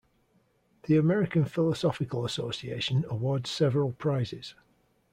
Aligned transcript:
The 0.87 0.97
American 0.97 1.45
Philosophical 1.45 2.25
Association 2.25 3.05
awards 3.07 3.51
several 3.51 3.91
prizes. 3.91 4.55